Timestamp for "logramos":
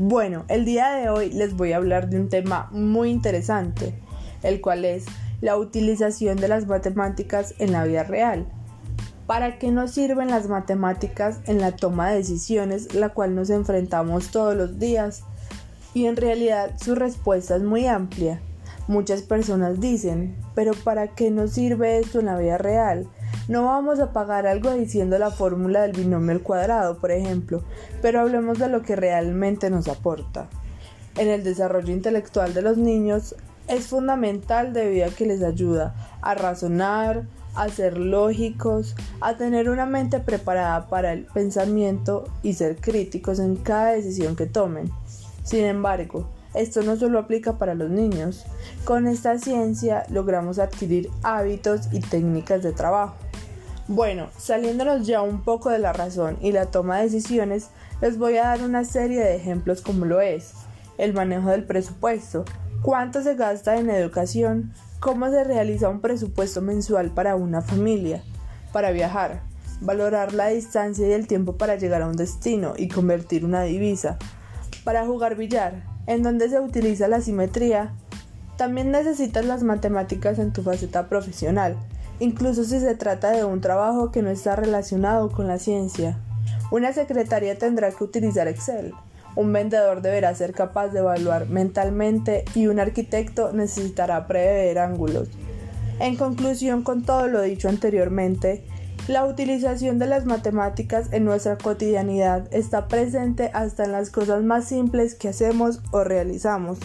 50.10-50.58